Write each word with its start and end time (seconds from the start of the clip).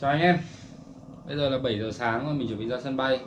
Chào 0.00 0.10
anh 0.10 0.20
em 0.20 0.38
Bây 1.26 1.36
giờ 1.36 1.48
là 1.48 1.58
7 1.58 1.78
giờ 1.78 1.90
sáng 1.92 2.24
rồi, 2.26 2.34
mình 2.34 2.48
chuẩn 2.48 2.58
bị 2.58 2.68
ra 2.68 2.76
sân 2.84 2.96
bay 2.96 3.18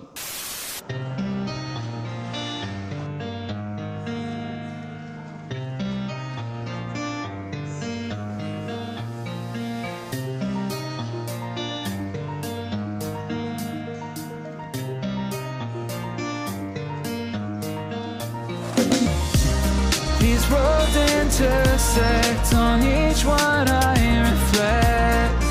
These 20.20 20.50
roads 20.50 20.96
intersect 20.96 22.54
on 22.55 22.82
each 22.82 23.26
one 23.26 23.68
I 23.68 24.24
reflect. 24.24 25.43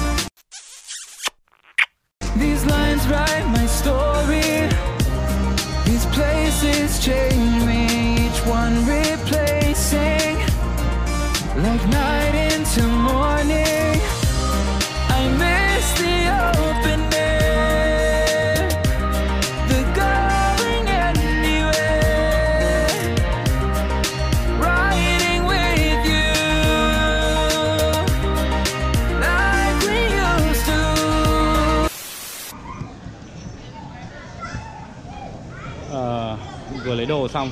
Xong. 37.32 37.50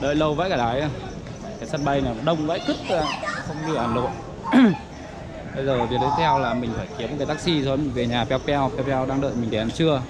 Đợi 0.00 0.14
lâu 0.14 0.34
vãi 0.34 0.50
cả 0.50 0.56
đái 0.56 0.80
Cái 1.60 1.68
sân 1.68 1.84
bay 1.84 2.00
này 2.00 2.14
đông 2.24 2.46
vãi 2.46 2.60
cứt 2.66 2.76
Không 3.46 3.56
như 3.66 3.76
Hà 3.76 3.86
Nội. 3.86 4.10
Bây 5.54 5.66
giờ 5.66 5.86
việc 5.86 5.96
tiếp 6.00 6.10
theo 6.18 6.38
là 6.38 6.54
mình 6.54 6.70
phải 6.76 6.86
kiếm 6.98 7.18
cái 7.18 7.26
taxi 7.26 7.62
rồi 7.62 7.76
mình 7.76 7.92
về 7.92 8.06
nhà 8.06 8.24
peo 8.24 8.38
peo 8.38 8.70
Peo 8.76 8.84
peo 8.84 9.06
đang 9.06 9.20
đợi 9.20 9.32
mình 9.34 9.50
để 9.50 9.58
ăn 9.58 9.70
trưa. 9.70 10.02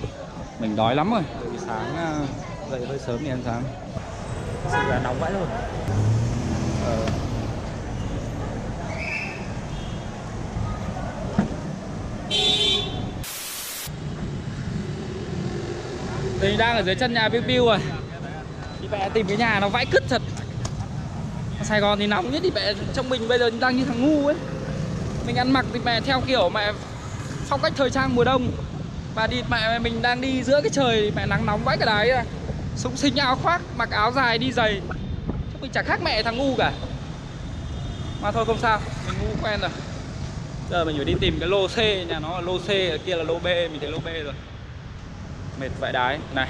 Mình 0.59 0.77
đói 0.77 0.97
lắm 0.97 1.11
rồi. 1.11 1.23
Vì 1.53 1.59
sáng 1.59 1.97
à, 1.97 2.19
dậy 2.71 2.81
hơi 2.89 2.99
sớm 2.99 3.19
thì 3.19 3.31
ăn 3.31 3.43
sáng. 3.45 3.63
Sự 4.71 4.79
là 4.89 5.01
nóng 5.05 5.17
vãi 5.21 5.33
luôn. 5.33 5.47
Ờ. 6.87 7.07
Mình 16.41 16.59
đang 16.59 16.77
ở 16.77 16.83
dưới 16.83 16.95
chân 16.95 17.15
nhà 17.15 17.29
Piu 17.29 17.43
Piu 17.43 17.67
rồi. 17.67 17.79
Đi 18.83 18.89
mẹ 18.91 19.09
tìm 19.15 19.27
cái 19.27 19.37
nhà 19.37 19.61
nó 19.61 19.69
vãi 19.69 19.87
cứt 19.87 20.03
thật. 20.09 20.23
Sài 21.63 21.81
Gòn 21.81 21.99
thì 21.99 22.07
nóng 22.07 22.31
nhất 22.31 22.41
thì 22.43 22.51
mẹ 22.55 22.75
trong 22.95 23.09
mình 23.09 23.29
bây 23.29 23.39
giờ 23.39 23.51
đang 23.61 23.77
như 23.77 23.85
thằng 23.85 24.03
ngu 24.03 24.27
ấy. 24.27 24.37
Mình 25.27 25.37
ăn 25.37 25.53
mặc 25.53 25.67
thì 25.73 25.81
mẹ 25.85 26.01
theo 26.01 26.21
kiểu 26.21 26.49
mẹ 26.49 26.73
phong 27.47 27.61
cách 27.63 27.73
thời 27.77 27.91
trang 27.91 28.15
mùa 28.15 28.25
đông. 28.25 28.53
Và 29.15 29.27
đi 29.27 29.43
mẹ 29.51 29.79
mình 29.79 30.03
đang 30.03 30.21
đi 30.21 30.43
giữa 30.43 30.61
cái 30.61 30.71
trời 30.71 31.13
mẹ 31.17 31.27
nắng 31.27 31.47
nóng 31.47 31.65
vãi 31.65 31.77
cả 31.77 31.87
đáy 31.87 32.11
à 32.11 32.25
Súng 32.77 32.97
xính 32.97 33.17
áo 33.17 33.37
khoác, 33.37 33.63
mặc 33.77 33.91
áo 33.91 34.13
dài 34.13 34.39
đi 34.39 34.53
giày. 34.53 34.81
Chúng 35.53 35.61
mình 35.61 35.71
chẳng 35.75 35.85
khác 35.85 36.01
mẹ 36.03 36.23
thằng 36.23 36.37
ngu 36.37 36.57
cả. 36.57 36.73
Mà 38.23 38.33
thôi 38.33 38.45
không 38.45 38.59
sao, 38.59 38.81
mình 39.07 39.17
ngu 39.21 39.35
quen 39.43 39.61
rồi. 39.61 39.71
Giờ 40.71 40.85
mình 40.85 40.97
phải 40.97 41.05
đi 41.05 41.15
tìm 41.21 41.37
cái 41.41 41.49
lô 41.49 41.69
C, 41.69 41.79
nhà 41.79 42.21
nó 42.21 42.33
là 42.33 42.41
lô 42.41 42.59
C, 42.59 42.69
ở 42.69 42.99
kia 43.07 43.17
là 43.17 43.25
lô 43.25 43.39
B, 43.39 43.45
mình 43.45 43.81
thấy 43.81 43.91
lô 43.91 43.99
B 43.99 44.07
rồi. 44.25 44.35
Mệt 45.61 45.71
vãi 45.81 45.93
đái, 45.93 46.19
này 46.35 46.49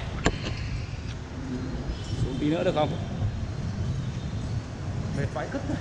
tí 2.41 2.51
nữa 2.51 2.65
được 2.65 2.75
không? 2.75 2.89
Mệt 5.17 5.27
vãi 5.35 5.47
cứt 5.53 5.63
rồi 5.69 5.77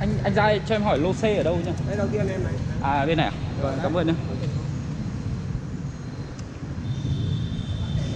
Anh 0.00 0.18
anh 0.24 0.34
ra 0.34 0.54
cho 0.66 0.74
em 0.74 0.82
hỏi 0.82 0.98
lô 0.98 1.12
C 1.12 1.22
ở 1.22 1.42
đâu 1.42 1.58
nhá. 1.66 1.72
Đây 1.88 1.96
đầu 1.96 2.06
tiên 2.12 2.28
em 2.28 2.44
này. 2.44 2.52
À 2.82 3.06
bên 3.06 3.16
này 3.16 3.26
à? 3.26 3.32
Vâng, 3.62 3.78
cảm 3.82 3.94
ơn 3.94 4.06
nhá. 4.06 4.14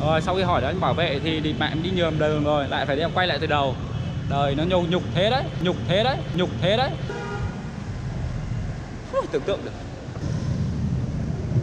Rồi 0.00 0.20
sau 0.20 0.36
khi 0.36 0.42
hỏi 0.42 0.60
đó 0.60 0.68
anh 0.68 0.80
bảo 0.80 0.94
vệ 0.94 1.20
thì 1.24 1.40
đi 1.40 1.54
mẹ 1.58 1.68
em 1.68 1.82
đi 1.82 1.90
nhầm 1.90 2.18
đường 2.18 2.44
rồi 2.44 2.68
Lại 2.68 2.86
phải 2.86 2.96
đi 2.96 3.02
quay 3.14 3.26
lại 3.26 3.38
từ 3.40 3.46
đầu. 3.46 3.74
Đời 4.30 4.54
nó 4.54 4.64
nhục 4.64 4.88
nhục 4.88 5.02
thế 5.14 5.30
đấy 5.30 5.44
Nhục 5.62 5.76
thế 5.88 6.04
đấy 6.04 6.16
Nhục 6.34 6.50
thế 6.60 6.76
đấy. 6.76 6.90
Thể 9.12 9.20
tưởng 9.32 9.42
tượng 9.42 9.64
được. 9.64 9.72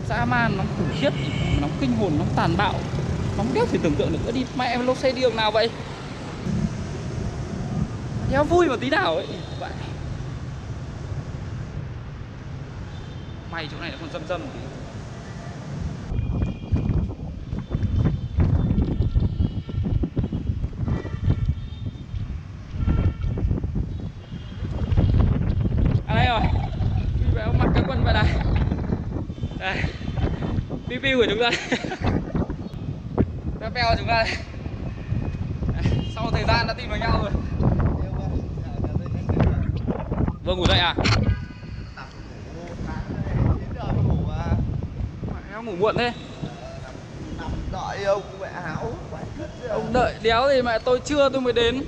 Dã 0.10 0.26
man 0.26 0.58
nó 0.58 0.64
khủng 0.78 0.90
khiếp. 1.00 1.14
Nó 1.62 1.68
kinh 1.82 1.96
hồn, 1.96 2.12
nó 2.20 2.26
tàn 2.36 2.58
bạo 2.58 2.74
không 3.40 3.54
đéo 3.54 3.66
thể 3.66 3.78
tưởng 3.84 3.96
tượng 3.96 4.12
được 4.12 4.20
nữa 4.26 4.32
đi. 4.32 4.46
Mẹ 4.58 4.66
em 4.66 4.88
lốp 4.88 4.98
xe 4.98 5.12
đi 5.12 5.22
đường 5.22 5.36
nào 5.36 5.52
vậy? 5.52 5.70
Đéo 8.32 8.44
vui 8.44 8.68
một 8.68 8.76
tí 8.82 8.90
nào 8.90 9.16
ấy. 9.16 9.26
Vậy. 9.60 9.72
May 13.52 13.68
chỗ 13.72 13.78
này 13.82 13.92
nó 13.92 13.98
còn 14.02 14.10
dâm 14.14 14.22
dâm 14.28 14.42
một 14.42 14.48
tí. 14.54 14.60
À 26.08 26.26
đây 31.00 31.28
chúng 31.30 31.42
ta. 31.42 31.52
Peo 33.60 33.70
peo 33.70 33.96
chúng 33.98 34.08
ta 34.08 34.24
đây 34.24 34.34
Sau 36.16 36.32
thời 36.32 36.44
gian 36.44 36.68
đã 36.68 36.74
tìm 36.74 36.90
được 36.90 36.96
nhau 37.00 37.20
rồi. 37.24 37.32
Vừa 40.46 40.56
ngủ 40.56 40.66
dậy 40.68 40.80
à? 40.80 40.96
Em 45.54 45.66
ngủ 45.66 45.76
muộn 45.80 45.96
thế. 45.98 46.14
Đợi 47.72 48.04
ông 48.04 48.22
mẹ 48.42 48.48
háo 48.66 48.94
Ông 49.70 49.94
đợi 49.94 50.16
đéo 50.22 50.50
thì 50.50 50.62
mẹ 50.62 50.80
tôi 50.80 51.00
trưa 51.06 51.30
tôi 51.30 51.42
mới 51.42 51.54
đến. 51.54 51.84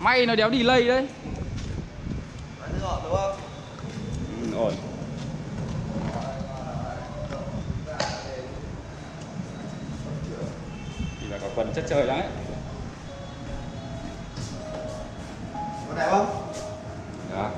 May 0.00 0.26
nó 0.26 0.34
đéo 0.34 0.50
delay 0.50 0.88
đấy. 0.88 1.08
Đúng 2.80 3.12
không? 3.12 3.36
Ổn 4.54 4.89
Quần 11.70 11.74
chất 11.76 11.84
trời 11.88 12.06
đấy 12.06 12.22
Có 15.88 15.94
đẹp 15.96 16.08
không? 16.10 16.26
Đó 17.32 17.50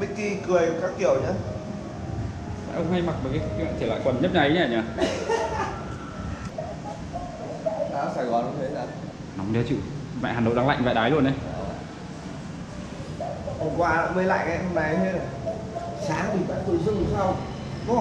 Mickey 0.00 0.36
cười 0.46 0.70
các 0.82 0.90
kiểu 0.98 1.14
nhá. 1.22 1.32
Ông 2.74 2.92
hay 2.92 3.02
mặc 3.02 3.14
mấy 3.24 3.40
cái 3.58 3.68
thể 3.80 3.86
loại 3.86 4.00
quần 4.04 4.22
nhấp 4.22 4.32
nháy 4.34 4.50
nhỉ 4.50 4.60
nhỉ? 4.70 5.04
Áo 7.94 8.10
Sài 8.14 8.24
Gòn 8.24 8.44
cũng 8.44 8.56
thế 8.60 8.68
là 8.68 8.86
Nóng 9.36 9.52
đéo 9.52 9.62
chịu 9.68 9.78
Mẹ 10.22 10.32
Hà 10.32 10.40
Nội 10.40 10.54
đang 10.54 10.68
lạnh 10.68 10.84
vãi 10.84 10.94
đái 10.94 11.10
luôn 11.10 11.24
đấy. 11.24 11.34
Hôm 13.58 13.70
qua 13.76 14.10
mới 14.14 14.24
lạnh 14.24 14.46
ấy, 14.46 14.58
hôm 14.58 14.74
nay 14.74 14.96
thế 14.96 15.12
này. 15.12 15.20
Sáng 16.08 16.30
thì 16.32 16.38
bạn 16.48 16.58
tôi 16.66 16.78
dưng 16.86 17.06
sao? 17.12 17.36
Nó 17.88 17.94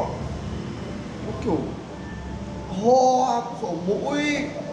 Nó 1.26 1.34
kiểu 1.46 1.58
Ho 2.72 3.44
sổ 3.62 3.74
mũi 3.88 4.24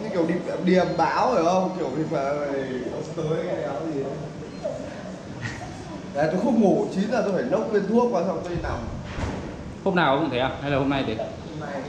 Như 0.03 0.09
kiểu 0.11 0.25
đi 0.27 0.35
điềm 0.65 0.85
báo 0.97 1.31
phải 1.33 1.43
không? 1.43 1.75
Kiểu 1.79 1.89
thì 1.97 2.03
phải 2.11 2.23
tới 3.15 3.45
cái 3.47 3.63
áo 3.63 3.75
gì 3.93 4.03
đấy 4.03 4.13
Đấy 6.13 6.27
tôi 6.31 6.41
không 6.43 6.61
ngủ 6.61 6.85
9 6.95 7.11
giờ 7.11 7.21
tôi 7.25 7.33
phải 7.33 7.43
nốc 7.43 7.71
viên 7.71 7.87
thuốc 7.87 8.11
vào 8.11 8.23
xong 8.23 8.41
tôi 8.43 8.55
đi 8.55 8.61
nằm 8.63 8.77
Hôm 9.83 9.95
nào 9.95 10.17
cũng 10.19 10.29
thế 10.29 10.39
à? 10.39 10.51
Hay 10.61 10.71
là 10.71 10.77
hôm 10.77 10.89
nay 10.89 11.03
thế? 11.07 11.15
Hôm 11.15 11.59
nay 11.59 11.81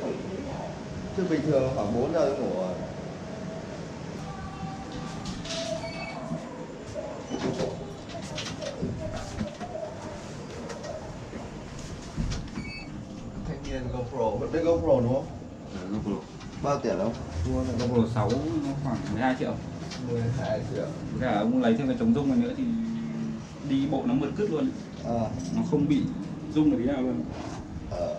Chứ 1.16 1.22
bình 1.30 1.40
thường 1.46 1.70
khoảng 1.74 1.94
4 1.94 2.12
giờ 2.12 2.20
tôi 2.20 2.38
ngủ 2.38 2.60
rồi 2.60 2.74
Thanh 13.48 13.58
niên 13.70 13.82
GoPro, 13.92 14.46
biết 14.52 14.60
GoPro 14.64 15.00
đúng 15.00 15.14
không? 15.14 15.39
Bao 16.62 16.78
tiền 16.80 16.94
không? 16.98 17.12
Mua 17.52 17.62
là 17.62 17.68
GoPro 17.78 18.08
6 18.14 18.30
nó 18.64 18.72
khoảng 18.84 18.96
12 19.12 19.36
triệu. 19.38 19.54
12 20.12 20.60
triệu. 20.74 20.84
Với 21.12 21.20
cả 21.20 21.38
ông 21.38 21.62
lấy 21.62 21.74
thêm 21.74 21.86
cái 21.88 21.96
chống 22.00 22.14
rung 22.14 22.28
này 22.28 22.38
nữa 22.38 22.54
thì 22.56 22.64
đi 23.68 23.86
bộ 23.90 24.02
nó 24.06 24.14
mượt 24.14 24.30
cứt 24.36 24.50
luôn. 24.50 24.70
À, 25.04 25.20
Nó 25.56 25.62
không 25.70 25.88
bị 25.88 26.02
rung 26.54 26.70
được 26.70 26.76
tí 26.80 26.84
nào 26.84 27.02
luôn. 27.02 27.24
Ờ. 27.90 28.16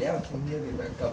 Đéo 0.00 0.12
thanh 0.12 0.40
niên 0.50 0.60
thì 0.66 0.72
mẹ 0.78 0.84
cầm 0.98 1.10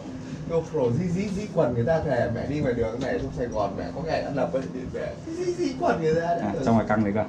GoPro 0.49 0.79
dí 0.99 1.07
dí 1.09 1.29
dí 1.29 1.47
quần 1.53 1.73
người 1.73 1.85
ta 1.85 1.99
thề 1.99 2.31
mẹ 2.35 2.47
đi 2.47 2.59
ngoài 2.59 2.73
đường 2.73 2.99
này 3.01 3.19
trong 3.21 3.31
Sài 3.37 3.47
Gòn 3.47 3.75
mẹ 3.77 3.85
có 3.95 4.01
ngày 4.01 4.21
ăn 4.21 4.35
lập 4.35 4.53
ấy 4.53 4.61
thì 4.73 4.79
mẹ 4.93 5.13
dí 5.37 5.53
dí 5.53 5.73
quần 5.79 6.01
người 6.01 6.15
ta 6.15 6.21
à, 6.27 6.35
đấy. 6.53 6.63
Trong 6.65 6.75
ngoài 6.75 6.85
căng 6.89 7.03
đấy 7.03 7.13
cơ. 7.15 7.23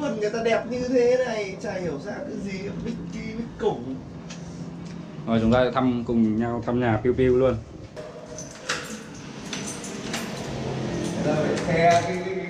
Quần 0.00 0.20
người 0.20 0.30
ta 0.30 0.42
đẹp 0.44 0.64
như 0.70 0.88
thế 0.88 1.24
này 1.26 1.56
chả 1.62 1.72
hiểu 1.72 1.98
sao 2.04 2.14
cái 2.18 2.36
gì 2.44 2.58
Mickey 2.84 3.34
với 3.34 3.44
củng 3.58 3.94
rồi 5.30 5.38
chúng 5.42 5.52
ta 5.52 5.64
sẽ 5.64 5.70
thăm 5.70 6.04
cùng 6.06 6.40
nhau 6.40 6.62
thăm 6.66 6.80
nhà 6.80 7.00
piu 7.04 7.14
piu 7.14 7.38
luôn. 7.38 7.56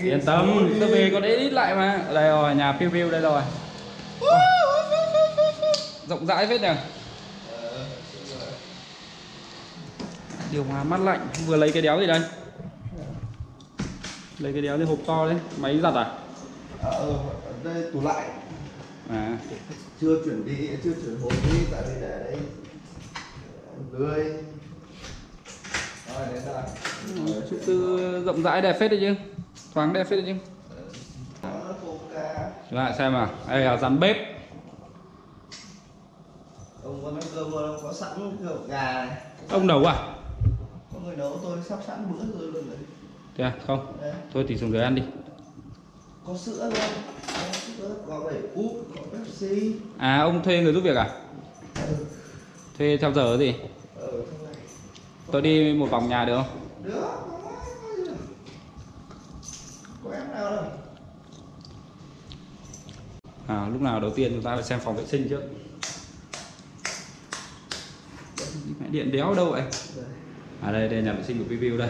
Yên 0.03 0.21
tâm 0.27 0.69
tôi 0.81 0.88
về 0.88 1.11
còn 1.12 1.23
edit 1.23 1.53
lại 1.53 1.75
mà. 1.75 2.05
Đây 2.15 2.29
rồi 2.29 2.55
nhà 2.55 2.73
piu 2.73 2.91
piu 2.91 3.11
đây 3.11 3.21
rồi. 3.21 3.43
Rộng 6.09 6.27
rãi 6.27 6.47
phết 6.47 6.61
nhỉ? 6.61 6.73
Điều 10.53 10.65
hòa 10.65 10.85
mát 10.85 11.00
lạnh. 11.00 11.29
Vừa 11.47 11.56
lấy 11.56 11.73
cái 11.73 11.82
đéo 11.82 12.00
gì 12.00 12.06
đây? 12.06 12.21
Lấy 14.38 14.53
cái 14.53 14.62
đéo 14.62 14.77
cái 14.77 14.87
hộp 14.87 14.99
to 15.06 15.27
đấy. 15.27 15.37
Máy 15.59 15.81
giặt 15.82 15.94
à? 15.94 16.12
Ờ, 16.82 16.91
ở 17.44 17.53
đây 17.65 17.82
tủ 17.93 18.00
lạnh 18.00 18.31
à. 19.11 19.38
Chưa 20.00 20.17
chuyển 20.25 20.47
đi 20.47 20.69
chưa 20.85 20.93
chuyển 20.93 21.21
hộp 21.23 21.32
đi 21.32 21.59
tại 21.73 21.82
vì 21.87 22.00
để 22.00 22.21
đây 22.25 22.37
lười. 23.93 24.25
Rồi 26.15 26.27
đến 26.35 26.43
đây. 26.47 26.62
Ừ, 27.27 27.59
cư 27.67 28.25
rộng 28.25 28.43
rãi 28.43 28.62
đẹp 28.62 28.77
phết 28.81 28.91
đấy 28.91 29.00
chứ. 29.00 29.15
Thoáng 29.75 29.93
đẹp 29.93 30.05
phết 30.05 30.25
đấy 30.25 30.35
chứ. 30.35 30.50
Lại 32.71 32.94
xem 32.99 33.12
nào. 33.12 33.31
Đây 33.49 33.65
là 33.65 33.77
dàn 33.77 34.00
bếp. 34.00 34.17
Ông 36.85 37.00
có 37.05 37.11
nấu 37.11 37.23
cơm 37.35 37.50
không 37.50 37.79
có 37.82 37.93
sẵn 37.93 38.37
cơm 38.44 38.69
gà 38.69 38.93
này. 38.93 39.17
Ông 39.49 39.67
nấu 39.67 39.85
à? 39.85 39.94
Có 40.93 41.00
người 41.05 41.17
nấu 41.17 41.38
tôi 41.43 41.59
sắp 41.69 41.79
sẵn 41.87 42.12
bữa 42.12 42.38
rồi 42.38 42.53
luôn 42.53 42.71
đấy 42.71 42.79
thế 43.37 43.44
à? 43.44 43.53
Không. 43.67 43.97
Đấy, 44.00 44.12
thôi 44.35 44.44
thì 44.49 44.59
xuống 44.59 44.73
dưới 44.73 44.82
ăn 44.82 44.94
đi. 44.94 45.03
Có 46.27 46.37
sữa 46.37 46.65
luôn 46.65 46.73
có 47.27 47.53
sữa 47.53 47.94
có 48.09 48.21
bảy 48.21 48.35
úp 48.55 48.87
có 48.94 49.00
pepsi. 49.12 49.75
À 49.99 50.21
ông 50.21 50.43
thuê 50.43 50.62
người 50.62 50.73
giúp 50.73 50.81
việc 50.81 50.97
à. 50.97 51.19
Thuê 52.81 52.97
theo 52.97 53.12
giờ 53.12 53.37
gì 53.38 53.55
ở 54.00 54.09
tôi 55.32 55.43
đi 55.43 55.73
một 55.73 55.87
vòng 55.91 56.09
nhà 56.09 56.25
được 56.25 56.37
không? 56.37 56.61
Được 56.82 57.05
có 60.05 60.11
em 60.12 60.32
nào 60.32 60.50
đâu 60.50 60.65
à 63.47 63.69
lúc 63.73 63.82
nào 63.82 64.00
đầu 64.00 64.11
tiên 64.11 64.32
chúng 64.35 64.43
ta 64.43 64.55
phải 64.55 64.65
xem 64.65 64.81
phòng 64.81 64.97
vệ 64.97 65.05
sinh 65.06 65.29
trước. 65.29 65.43
Mẹ 68.81 68.87
điện 68.91 69.12
đéo 69.12 69.35
đâu 69.35 69.47
vậy? 69.47 69.62
À 70.62 70.73
đây 70.73 70.88
đây 70.88 71.03
nhà 71.03 71.12
vệ 71.12 71.23
sinh 71.23 71.38
của 71.38 71.44
Piviu 71.49 71.79
đây. 71.79 71.88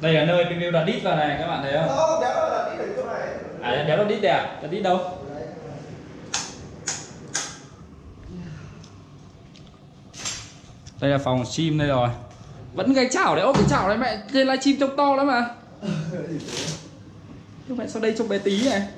Đây 0.00 0.14
là 0.14 0.24
nơi 0.24 0.44
Piviu 0.44 0.70
đặt 0.70 0.84
đít 0.84 1.02
vào 1.02 1.16
này 1.16 1.36
các 1.40 1.46
bạn 1.46 1.62
thấy 1.62 1.72
không? 1.72 2.20
Đéo 2.20 2.50
là 2.50 2.70
đi 2.72 2.78
đến 2.78 2.88
chỗ 2.96 3.06
này. 3.06 3.28
À 3.62 3.84
đéo 3.88 3.96
đặt 3.96 4.04
đít 4.08 4.22
đây 4.22 4.32
à? 4.32 4.58
Đặt 4.62 4.68
đít 4.70 4.82
đâu 4.82 4.98
Đấy. 5.34 5.46
Đây 11.00 11.10
là 11.10 11.18
phòng 11.18 11.46
sim 11.46 11.78
đây 11.78 11.88
rồi. 11.88 12.08
Vẫn 12.74 12.94
cái 12.94 13.08
chảo 13.10 13.36
đấy 13.36 13.44
ôm 13.44 13.54
cái 13.54 13.64
chảo 13.70 13.88
đấy 13.88 13.98
mẹ. 13.98 14.22
Trên 14.32 14.46
livestream 14.46 14.78
trông 14.80 14.96
to 14.96 15.16
lắm 15.16 15.26
mà. 15.26 15.48
Nhưng 17.68 17.76
mẹ 17.76 17.86
sao 17.86 18.02
đây 18.02 18.14
trông 18.18 18.28
bé 18.28 18.38
tí 18.38 18.68
này 18.70 18.88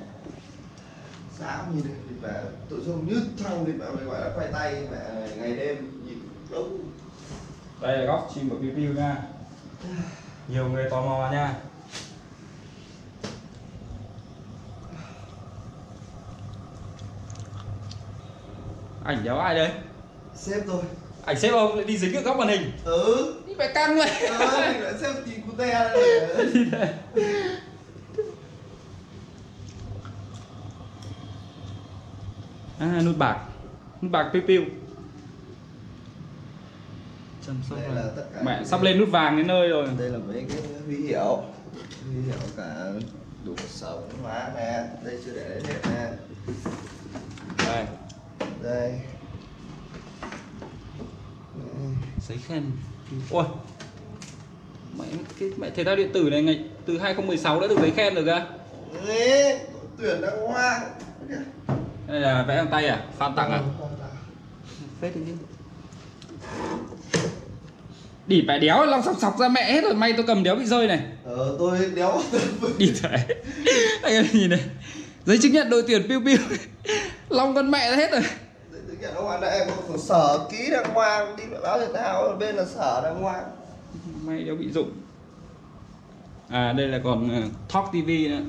sáng 1.38 1.72
nhìn 1.74 1.84
thì 1.84 2.14
mẹ 2.22 2.28
tự 2.68 2.84
dưng 2.86 3.06
như 3.08 3.22
thằng 3.44 3.64
thì 3.66 3.72
mẹ 3.72 3.84
phải 3.94 4.04
gọi 4.04 4.20
là 4.20 4.30
quay 4.36 4.48
tay 4.52 4.86
mẹ 4.90 4.98
ngày 5.36 5.56
đêm 5.56 6.02
nhìn 6.06 6.18
đúng 6.50 6.90
đây 7.80 7.98
là 7.98 8.04
góc 8.04 8.30
chim 8.34 8.50
của 8.50 8.56
Piviu 8.56 8.92
nha. 8.92 9.16
Nhiều 10.48 10.68
người 10.68 10.90
tò 10.90 11.00
mò 11.00 11.30
nha. 11.32 11.54
Ảnh 19.04 19.24
đéo 19.24 19.38
ai 19.38 19.54
đây? 19.54 19.70
Xếp 20.34 20.60
tôi 20.66 20.82
ảnh 21.24 21.40
xếp 21.40 21.50
ông 21.50 21.76
lại 21.76 21.84
đi 21.84 21.98
dính 21.98 22.16
ở 22.16 22.22
góc 22.22 22.36
màn 22.36 22.48
hình. 22.48 22.72
Ừ. 22.84 23.34
Đi 23.46 23.54
mẹ 23.58 23.72
căng 23.74 23.96
vậy 23.96 24.10
ờ 24.38 24.72
thì 24.72 24.80
lại 24.80 24.92
xếp 25.00 25.12
tí 25.26 25.32
cute 25.46 25.64
đây 25.64 25.70
à 32.78 33.02
nút 33.02 33.18
bạc. 33.18 33.38
Nút 34.02 34.12
bạc 34.12 34.30
piu 34.32 34.42
piu. 34.48 34.62
Chăm 37.46 37.56
sóc 37.70 37.78
Đây 37.78 37.88
là 37.94 38.02
tất 38.16 38.24
cả 38.34 38.40
mẹ 38.44 38.64
sắp 38.64 38.82
lên 38.82 38.98
nút 38.98 39.08
vàng 39.10 39.36
đến 39.36 39.46
nơi 39.46 39.68
rồi. 39.68 39.88
Đây 39.98 40.08
là 40.08 40.18
mấy 40.18 40.46
cái 40.48 40.62
huy 40.86 40.96
hiệu. 40.96 41.42
Huy 42.06 42.22
hiệu 42.26 42.40
cả 42.56 42.74
đủ 43.44 43.54
sống 43.68 44.08
hóa 44.22 44.50
nè. 44.56 44.84
Đây 45.04 45.18
chưa 45.24 45.32
để 45.34 45.60
hết 45.68 45.90
nè. 45.90 46.10
Đây. 47.66 47.86
Đây 48.62 49.00
giấy 52.28 52.38
khen. 52.48 52.62
Ôi 53.30 53.44
mẹ 54.98 55.04
cái 55.40 55.50
mẹ 55.56 55.70
thể 55.70 55.84
thao 55.84 55.96
điện 55.96 56.10
tử 56.12 56.30
này 56.30 56.42
ngày 56.42 56.64
từ 56.86 56.98
2016 56.98 57.60
đã 57.60 57.66
được 57.66 57.78
giấy 57.80 57.90
khen 57.96 58.14
rồi 58.14 58.24
cơ. 58.24 58.40
Ê, 59.08 59.60
tuyển 59.98 60.20
đang 60.20 60.46
hoang 60.46 60.82
đây 62.06 62.20
là 62.20 62.44
vẽ 62.48 62.56
bằng 62.56 62.68
tay 62.70 62.86
à? 62.86 63.04
Fan 63.18 63.34
tặng 63.36 63.50
à? 63.50 63.60
Phết 65.00 65.12
chứ 65.14 65.20
đỉ 68.26 68.42
mẹ 68.42 68.58
đéo 68.58 68.84
long 68.86 69.02
sọc 69.02 69.16
sọc 69.20 69.38
ra 69.38 69.48
mẹ 69.48 69.72
hết 69.72 69.84
rồi. 69.84 69.94
May 69.94 70.12
tôi 70.12 70.26
cầm 70.26 70.42
đéo 70.42 70.56
bị 70.56 70.64
rơi 70.64 70.86
này. 70.86 71.00
Ờ 71.24 71.56
tôi 71.58 71.90
đéo 71.94 72.22
đi 72.78 72.92
thể 73.02 73.26
anh 74.02 74.14
em 74.14 74.26
nhìn 74.32 74.50
này. 74.50 74.60
Giấy 75.26 75.38
chứng 75.42 75.52
nhận 75.52 75.70
đội 75.70 75.84
tuyển 75.86 76.08
piu 76.08 76.20
piu. 76.24 76.38
Long 77.28 77.54
con 77.54 77.70
mẹ 77.70 77.90
ra 77.90 77.96
hết 77.96 78.12
rồi 78.12 78.22
ông 79.22 79.30
bạn 79.30 79.40
đây 79.40 79.68
sở 79.98 80.46
ký 80.50 80.70
đàng 80.70 80.94
hoàng 80.94 81.36
đi 81.36 81.44
báo 81.62 81.80
thể 81.80 81.88
thao 81.94 82.22
ở 82.22 82.36
bên 82.36 82.54
là 82.56 82.64
sở 82.64 83.00
đàng 83.04 83.22
hoàng. 83.22 83.44
May 84.24 84.44
đéo 84.44 84.56
bị 84.56 84.72
rụng 84.72 84.90
à 86.48 86.72
đây 86.72 86.88
là 86.88 87.00
còn 87.04 87.44
uh, 87.44 87.52
talk 87.72 87.84
tv 87.90 88.08
nữa. 88.28 88.40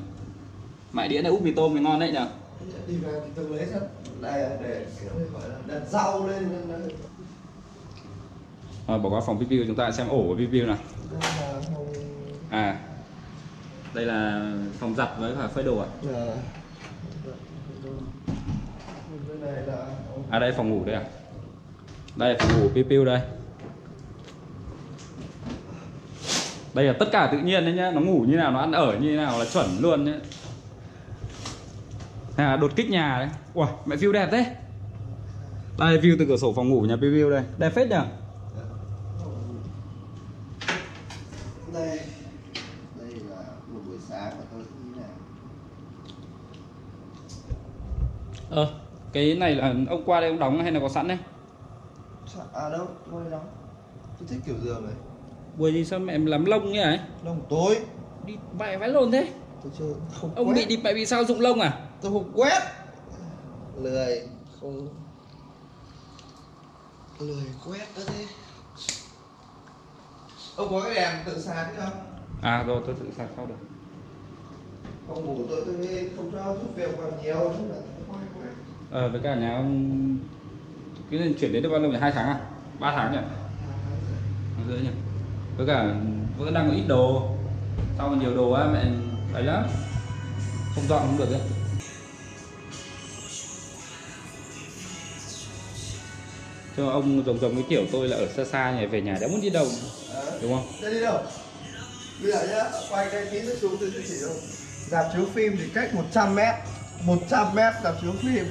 Mẹ 0.93 1.07
đĩa 1.07 1.21
này 1.21 1.31
úp 1.31 1.41
mì 1.41 1.53
tôm 1.53 1.73
thì 1.75 1.81
ngon 1.81 1.99
đấy 1.99 2.11
nhở? 2.11 2.27
Đi 2.87 2.95
về 2.97 3.21
thì 3.25 3.31
tôi 3.35 3.45
lấy 3.49 3.65
rất 3.65 3.87
đây 4.21 4.39
là 4.39 4.57
để 4.63 4.85
kiểu 5.01 5.11
gọi 5.33 5.49
là 5.49 5.55
đặt 5.67 5.81
rau 5.89 6.27
lên 6.27 6.49
à, 8.87 8.97
bỏ 8.97 9.09
qua 9.09 9.21
phòng 9.25 9.45
piu 9.49 9.63
chúng 9.67 9.75
ta 9.75 9.91
xem 9.91 10.09
ổ 10.09 10.23
của 10.27 10.35
đây 10.35 10.65
là 10.65 10.77
không 11.73 11.93
à 12.49 12.79
đây 13.93 14.05
là 14.05 14.51
phòng 14.79 14.95
giặt 14.95 15.09
với 15.19 15.33
cả 15.39 15.47
phơi 15.47 15.63
đồ 15.63 15.77
à 15.77 15.87
này 19.41 19.63
là 19.67 19.85
à 20.33 20.39
đây, 20.39 20.51
phòng 20.51 20.69
ngủ 20.69 20.86
đây 20.86 20.96
à. 20.96 21.03
Đây, 22.15 22.36
phòng 22.39 22.62
ngủ 22.62 22.69
piu 22.74 22.84
piu 22.89 23.05
đây. 23.05 23.22
Đây 26.74 26.86
là 26.86 26.93
tất 27.00 27.05
cả 27.12 27.29
tự 27.31 27.38
nhiên 27.38 27.65
đấy 27.65 27.74
nhá. 27.74 27.91
Nó 27.91 28.01
ngủ 28.01 28.25
như 28.27 28.38
nào, 28.38 28.51
nó 28.51 28.60
ăn 28.60 28.72
ở 28.72 28.98
như 28.98 29.15
nào 29.17 29.39
là 29.39 29.46
chuẩn 29.53 29.67
luôn 29.79 30.05
nhá. 30.05 30.19
À 32.36 32.57
đột 32.57 32.72
kích 32.75 32.89
nhà 32.89 33.17
đấy. 33.19 33.29
Ui, 33.53 33.67
mẹ 33.86 33.96
view 33.96 34.12
đẹp 34.12 34.29
thế. 34.31 34.55
Đây, 35.77 35.98
view 35.98 36.15
từ 36.19 36.25
cửa 36.25 36.38
sổ 36.38 36.53
phòng 36.53 36.69
ngủ 36.69 36.81
nhà 36.81 36.96
piu 36.96 37.12
piu 37.12 37.29
đây. 37.29 37.43
Đẹp 37.57 37.69
phết 37.69 37.89
nhỉ 37.89 37.96
đây 41.74 42.00
đây 43.00 43.12
là 43.29 43.43
một 43.74 43.79
buổi 43.88 43.98
sáng 44.10 44.31
của 44.38 44.43
tôi 44.51 44.63
như 44.96 45.01
ờ 48.50 48.74
cái 49.13 49.36
này 49.36 49.55
là 49.55 49.74
ông 49.89 50.03
qua 50.05 50.20
đây 50.20 50.29
ông 50.29 50.39
đóng 50.39 50.62
hay 50.62 50.72
là 50.72 50.79
có 50.79 50.89
sẵn 50.89 51.08
đấy 51.08 51.17
à 52.53 52.70
đâu 52.70 52.88
tôi 53.12 53.32
đó 53.32 53.39
tôi 54.20 54.27
thích 54.27 54.39
kiểu 54.46 54.55
giường 54.63 54.86
này 54.86 54.93
Ui 55.58 55.74
gì 55.74 55.86
sao 55.86 56.00
mẹ 56.00 56.17
làm 56.17 56.46
lông 56.46 56.72
như 56.72 56.82
này 56.82 57.00
lông 57.24 57.41
tối 57.50 57.79
đi 58.25 58.38
mẹ 58.60 58.77
vãi 58.77 58.89
lồn 58.89 59.12
thế. 59.12 59.34
Tôi 59.63 59.72
chưa 59.77 59.93
không 60.13 60.36
ông 60.36 60.48
quét. 60.48 60.53
bị 60.55 60.65
đi 60.65 60.77
mẹ 60.84 60.93
bị 60.93 61.05
sao 61.05 61.25
rụng 61.25 61.39
lông 61.39 61.60
à? 61.60 61.79
Tôi 62.01 62.12
không 62.12 62.32
quét. 62.36 62.62
Lười 63.82 64.27
không. 64.62 64.89
Lười 67.20 67.46
quét 67.67 67.88
đó 67.98 68.01
thế. 68.08 68.25
Ông 70.55 70.67
có 70.70 70.82
cái 70.82 70.96
đèn 70.96 71.15
tự 71.25 71.39
sạc 71.39 71.67
chứ 71.75 71.82
không? 71.84 72.20
À 72.41 72.63
rồi 72.63 72.82
tôi 72.86 72.96
tự 73.00 73.05
sạc 73.17 73.27
sau 73.36 73.46
được. 73.46 73.55
Phòng 75.08 75.25
ngủ 75.25 75.46
tôi 75.50 75.63
tôi 75.65 76.10
không 76.15 76.32
cho 76.32 76.53
giúp 76.53 76.75
việc 76.75 76.98
vào 76.98 77.12
nhiều 77.24 77.51
nên 77.60 77.70
là 77.70 77.75
quay 78.08 78.25
quét 78.39 78.53
ờ 78.93 79.09
với 79.09 79.21
cả 79.23 79.35
nhà 79.35 79.55
ông 79.55 80.17
cái 81.12 81.33
chuyển 81.39 81.53
đến 81.53 81.63
được 81.63 81.69
bao 81.69 81.79
lâu 81.79 81.91
nhỉ? 81.91 81.97
Hai 82.01 82.12
tháng 82.12 82.27
à? 82.27 82.39
Ba 82.79 82.93
tháng 82.95 83.12
nhỉ? 83.12 83.17
Tháng 84.57 84.67
rưỡi 84.69 84.79
nhỉ? 84.79 84.89
Với 85.57 85.67
cả 85.67 85.95
vẫn 86.38 86.53
đang 86.53 86.69
có 86.69 86.75
ít 86.75 86.83
đồ. 86.88 87.29
Sau 87.97 88.09
mà 88.09 88.17
nhiều 88.21 88.35
đồ 88.35 88.51
á 88.51 88.65
mẹ 88.73 88.83
ấy 89.33 89.43
lắm. 89.43 89.63
Không 90.75 90.88
dọn 90.89 91.00
không 91.00 91.17
được 91.17 91.31
đấy. 91.31 91.41
Cho 96.77 96.89
ông 96.89 97.23
giống 97.25 97.39
giống 97.39 97.55
cái 97.55 97.63
kiểu 97.69 97.85
tôi 97.91 98.07
là 98.07 98.17
ở 98.17 98.27
xa 98.27 98.45
xa 98.45 98.71
này 98.71 98.88
về 98.88 99.01
nhà 99.01 99.17
đã 99.21 99.27
muốn 99.27 99.41
đi 99.41 99.50
đâu 99.50 99.67
à, 100.15 100.21
đúng 100.41 100.53
không? 100.53 100.65
Đã 100.81 100.89
đi 100.89 101.00
đâu? 101.00 101.17
Bây 102.21 102.31
giờ 102.31 102.47
nhá, 102.47 102.63
quay 102.91 103.09
đây 103.12 103.27
tí 103.31 103.41
nữa 103.41 103.55
xuống 103.62 103.77
tôi 103.79 103.91
sẽ 103.95 104.00
chỉ 104.07 104.21
đâu. 104.21 104.35
Dạp 104.89 105.05
chiếu 105.13 105.25
phim 105.33 105.57
thì 105.57 105.69
cách 105.73 105.95
100 105.95 106.35
mét 106.35 106.55
100 107.05 107.55
mét 107.55 107.73
dạp 107.83 107.95
chiếu 108.01 108.12
phim 108.21 108.45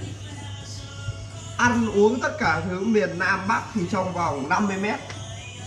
ăn 1.63 1.91
uống 1.95 2.21
tất 2.21 2.39
cả 2.39 2.63
thứ 2.69 2.81
miền 2.81 3.19
Nam 3.19 3.49
Bắc 3.49 3.63
thì 3.75 3.81
trong 3.91 4.13
vòng 4.13 4.49
50 4.49 4.77
mét. 4.77 5.01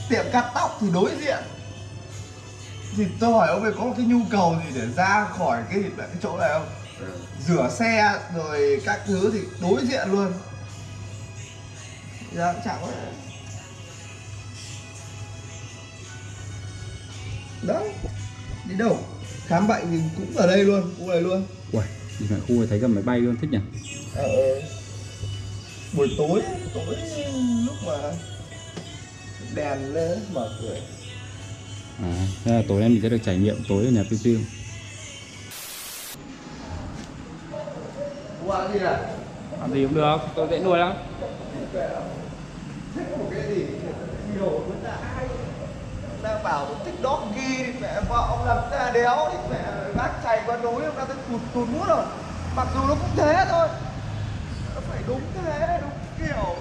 Tiệm 0.10 0.26
cắt 0.32 0.52
tóc 0.56 0.78
thì 0.82 0.88
đối 0.94 1.12
diện. 1.22 1.38
Thì 2.98 3.06
tôi 3.20 3.32
hỏi 3.32 3.48
ông 3.48 3.64
ấy 3.64 3.72
có 3.78 3.94
cái 3.98 4.06
nhu 4.06 4.20
cầu 4.32 4.56
gì 4.66 4.80
để 4.80 4.88
ra 4.96 5.26
khỏi 5.38 5.64
cái 5.70 5.84
cái 5.98 6.08
chỗ 6.24 6.38
này 6.38 6.50
không? 6.54 6.68
Rửa 7.48 7.70
xe 7.80 8.20
rồi 8.36 8.82
các 8.86 9.00
thứ 9.08 9.32
thì 9.34 9.40
đối 9.62 9.86
diện 9.86 10.12
luôn. 10.12 10.34
Cũng 12.32 12.40
chẳng 12.66 12.78
có 12.82 12.88
đấy 17.62 17.90
đi 18.70 18.76
đâu? 18.76 19.00
Khám 19.48 19.68
bệnh 19.68 19.92
thì 19.92 19.98
cũng 20.16 20.38
ở 20.38 20.48
đây 20.48 20.64
luôn 20.64 20.94
cũng 20.98 21.08
ở 21.08 21.14
đây 21.14 21.22
luôn. 21.22 21.46
Uầy, 21.72 21.88
đi 22.20 22.26
phải 22.30 22.40
khu 22.40 22.56
này 22.56 22.68
thấy 22.70 22.80
cầm 22.82 22.96
máy 22.96 23.04
bay 23.04 23.20
luôn 23.20 23.36
thích 23.42 23.50
nhỉ? 23.52 23.60
Ờ, 24.16 24.28
buổi 25.96 26.16
tối 26.18 26.42
tối 26.74 26.96
lúc 27.66 27.76
mà 27.86 27.94
đèn 29.56 29.94
lên 29.94 30.20
mở 30.34 30.50
cửa. 30.62 30.76
À, 32.04 32.14
thế 32.46 32.52
là 32.52 32.62
tối 32.68 32.80
nay 32.80 32.90
mình 32.90 33.02
sẽ 33.02 33.10
được 33.10 33.20
trải 33.26 33.38
nghiệm 33.38 33.64
tối 33.70 33.86
ở 33.86 33.92
nhà 33.92 34.04
Piu 34.10 34.20
Piu 34.24 34.40
qua 38.46 38.68
gì 38.74 38.80
à? 38.80 39.00
Làm 39.62 39.74
gì 39.74 39.84
cũng 39.84 39.96
được, 39.96 40.18
tôi 40.36 40.48
dễ 40.52 40.60
nuôi 40.60 40.78
lắm. 40.78 40.94
Thích 42.96 43.18
một 43.18 43.26
cái 43.32 43.42
gì? 43.56 43.66
Nhiều 44.34 44.50
vẫn 44.50 44.84
là 44.84 44.98
hay. 45.16 45.28
Đang 46.24 46.44
bảo 46.44 46.68
thích 46.86 46.94
doggy 47.04 47.58
thì 47.58 47.74
mẹ 47.82 48.02
vợ 48.10 48.28
ông 48.30 48.46
làm 48.48 48.58
ra 48.72 48.92
đéo 48.94 49.30
thì 49.32 49.38
mẹ 49.52 49.64
bác 49.96 50.10
chạy 50.24 50.42
qua 50.46 50.58
núi 50.58 50.84
ông 50.86 50.96
ta 50.96 51.06
thấy 51.06 51.16
tụt 51.30 51.42
tụt 51.54 51.68
mút 51.70 51.88
rồi. 51.88 52.06
Mặc 52.56 52.68
dù 52.74 52.80
nó 52.88 52.96
cũng 52.96 53.10
thế 53.16 53.46
thôi 53.50 53.68
đúng 55.08 55.22
thế 55.34 55.80
đúng 55.82 55.92
kiểu 56.20 56.56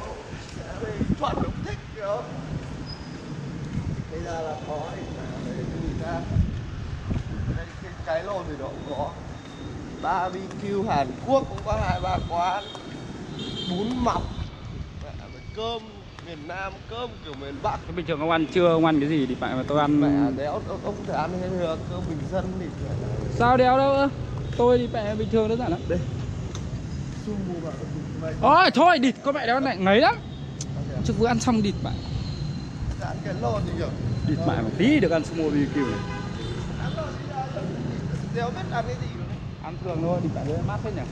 về 0.80 0.92
chuẩn 1.18 1.42
đúng 1.42 1.52
thích 1.64 1.78
kiểu. 1.96 2.22
Bây 4.10 4.20
giờ 4.20 4.42
là 4.42 4.56
có 4.68 4.80
thì 4.94 5.02
cái 5.44 5.54
gì 5.54 5.88
ra 6.02 6.20
đây 7.56 7.66
cái 7.82 7.92
cái 8.06 8.24
lồn 8.24 8.42
thì 8.48 8.54
nó 8.58 8.66
cũng 8.66 8.96
có. 8.96 9.10
Barbecue 10.02 10.88
Hàn 10.88 11.06
Quốc 11.26 11.44
cũng 11.48 11.58
có 11.64 11.78
hai 11.82 12.00
ba 12.00 12.18
quán. 12.30 12.64
Bún 13.70 13.86
mọc 14.04 14.22
cơm 15.56 15.82
miền 16.26 16.38
Nam 16.48 16.72
cơm 16.90 17.10
kiểu 17.24 17.34
miền 17.40 17.54
Bắc. 17.62 17.78
Thế 17.86 17.92
bình 17.96 18.06
thường 18.06 18.20
ông 18.20 18.30
ăn 18.30 18.46
trưa 18.46 18.68
ông 18.68 18.84
ăn 18.84 19.00
cái 19.00 19.08
gì 19.08 19.26
thì 19.26 19.34
bạn 19.34 19.56
mà 19.56 19.64
tôi 19.68 19.80
ăn 19.80 20.00
mẹ 20.00 20.30
đéo 20.36 20.52
ông, 20.52 20.62
ông 20.68 20.94
có 21.06 21.12
thể 21.12 21.14
ăn 21.14 21.30
hết 21.40 21.48
được 21.58 21.78
cơm 21.90 22.00
bình 22.08 22.18
dân 22.32 22.44
thì 22.60 22.66
Sao 23.34 23.56
đéo 23.56 23.78
đâu? 23.78 24.08
Tôi 24.56 24.78
thì 24.78 24.88
mẹ 24.92 25.14
bình 25.14 25.28
thường 25.32 25.48
đơn 25.48 25.58
giản 25.58 25.70
lắm. 25.70 25.80
Đây. 25.88 25.98
Su 27.26 27.32
mù 27.48 27.54
vào 27.62 27.72
Ôi 28.40 28.70
thôi 28.74 28.98
địt 28.98 29.14
có 29.24 29.32
mẹ 29.32 29.46
đéo 29.46 29.60
lại 29.60 29.76
ngấy 29.76 30.00
lắm. 30.00 30.14
Trước 31.04 31.14
vừa 31.18 31.26
ăn 31.26 31.40
xong 31.40 31.62
địt 31.62 31.74
bạn. 31.82 31.94
Địt 34.26 34.38
mẹ 34.46 34.62
một 34.62 34.70
tí 34.78 35.00
được 35.00 35.10
ăn 35.10 35.24
sumo 35.24 35.44
BBQ 35.44 35.76
này. 35.76 36.00
Đéo 38.34 38.50
biết 38.50 38.62
ăn 38.72 38.84
cái 38.86 38.96
gì 39.00 39.06
Ăn 39.62 39.76
thường 39.84 39.98
thôi, 40.02 40.18
địt 40.22 40.34
bạn 40.34 40.66
mát 40.66 40.78
thế 40.84 40.90
nhỉ? 40.96 41.02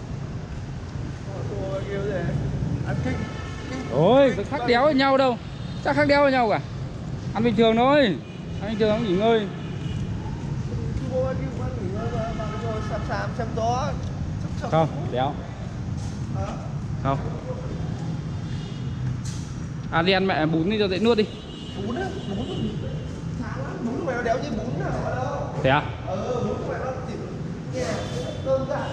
Ăn 2.87 2.97
kinh 3.05 3.15
Ôi, 3.93 4.35
khác 4.51 4.61
đéo 4.67 4.85
với 4.85 4.95
nhau 4.95 5.17
đâu. 5.17 5.39
Chắc 5.85 5.97
khác 5.97 6.09
đéo 6.09 6.23
với 6.23 6.33
nhau 6.33 6.49
cả. 6.51 6.61
Ăn 7.35 7.45
bình 7.45 7.57
thường 7.57 7.77
thôi. 7.77 8.17
Ăn 8.61 8.71
bình 8.71 8.79
thường 8.79 8.91
không 8.91 9.05
nghỉ 9.05 9.17
ngơi. 9.17 9.47
Không, 14.71 14.89
đéo. 15.13 15.35
Hả? 16.37 16.72
Không. 17.03 17.19
Ăn 19.91 20.07
đi 20.07 20.13
ăn 20.13 20.27
mẹ 20.27 20.47
bún 20.47 20.71
đi 20.71 20.77
cho 20.79 20.89
dễ 20.89 20.99
nuốt 20.99 21.19
đi. 21.19 21.25
Bún 21.87 21.97
á 21.97 22.07
bún 22.29 22.47
bún 23.85 24.07
mày 24.07 24.17
nó 24.17 24.23
đéo 24.23 24.37
như 24.43 24.51
bún 24.51 24.81
nào 24.81 25.55
Thế 25.63 25.71
à? 25.71 25.83
ờ 26.07 26.45
bún 26.45 26.57
mày 26.69 26.79
nó 26.85 26.93
chỉ 27.09 27.15
nhẹ 27.75 27.87
đơn 28.47 28.67
giản 28.69 28.89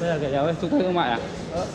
Đây 0.00 0.10
là 0.10 0.18
cái 0.22 0.32
đéo 0.32 0.54
trung 0.60 0.70
tâm 0.70 0.80
thương 0.80 0.94
mại 0.94 1.10
à? 1.10 1.18
ờ 1.52 1.66